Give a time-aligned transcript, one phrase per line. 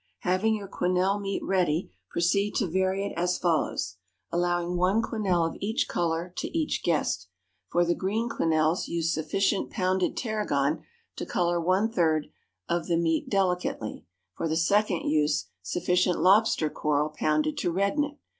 [0.21, 3.97] Having your quenelle meat ready, proceed to vary it as follows,
[4.31, 7.27] allowing one quenelle of each color to each guest:
[7.67, 10.81] For the green quenelles use sufficient pounded tarragon
[11.17, 12.29] to color one third
[12.67, 14.03] the meat delicately.
[14.33, 18.17] For the second use sufficient lobster coral pounded to redden it.